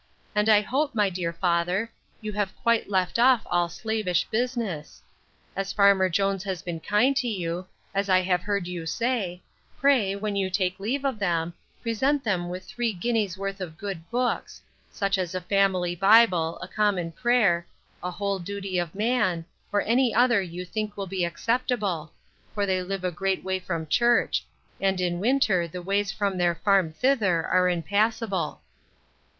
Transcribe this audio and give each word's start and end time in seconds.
And 0.33 0.49
I 0.49 0.61
hope, 0.61 0.95
my 0.95 1.11
dear 1.11 1.31
father, 1.31 1.91
you 2.21 2.33
have 2.33 2.57
quite 2.63 2.89
left 2.89 3.19
off 3.19 3.43
all 3.45 3.69
slavish 3.69 4.23
business. 4.31 5.03
As 5.55 5.71
farmer 5.73 6.09
Jones 6.09 6.43
has 6.43 6.63
been 6.63 6.79
kind 6.79 7.15
to 7.17 7.27
you, 7.27 7.67
as 7.93 8.09
I 8.09 8.21
have 8.21 8.41
heard 8.41 8.65
you 8.67 8.87
say, 8.87 9.43
pray, 9.79 10.15
when 10.15 10.35
you 10.35 10.49
take 10.49 10.79
leave 10.79 11.05
of 11.05 11.19
them, 11.19 11.53
present 11.83 12.23
them 12.23 12.49
with 12.49 12.65
three 12.65 12.93
guineas 12.93 13.37
worth 13.37 13.61
of 13.61 13.77
good 13.77 14.09
books; 14.09 14.59
such 14.89 15.19
as 15.19 15.35
a 15.35 15.41
family 15.41 15.93
bible, 15.93 16.57
a 16.63 16.67
common 16.67 17.11
prayer, 17.11 17.67
a 18.01 18.09
whole 18.09 18.39
duty 18.39 18.79
of 18.79 18.95
man, 18.95 19.45
or 19.71 19.83
any 19.83 20.15
other 20.15 20.41
you 20.41 20.65
think 20.65 20.97
will 20.97 21.05
be 21.05 21.23
acceptable; 21.23 22.11
for 22.55 22.65
they 22.65 22.81
live 22.81 23.03
a 23.03 23.11
great 23.11 23.43
way 23.43 23.59
from 23.59 23.85
church; 23.85 24.43
and 24.79 24.99
in 24.99 25.19
winter 25.19 25.67
the 25.67 25.79
ways 25.79 26.11
from 26.11 26.39
their 26.39 26.55
farm 26.55 26.91
thither 26.91 27.45
are 27.45 27.69
impassable. 27.69 28.61